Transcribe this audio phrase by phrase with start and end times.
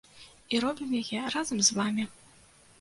[0.53, 2.11] І робім яе разам з вамі!